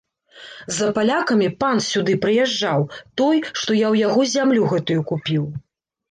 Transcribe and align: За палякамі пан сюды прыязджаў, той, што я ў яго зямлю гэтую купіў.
За 0.75 0.85
палякамі 0.97 1.49
пан 1.63 1.81
сюды 1.87 2.15
прыязджаў, 2.23 2.81
той, 3.21 3.37
што 3.61 3.71
я 3.81 3.87
ў 3.93 4.05
яго 4.07 4.21
зямлю 4.31 4.61
гэтую 4.71 4.97
купіў. 5.13 5.45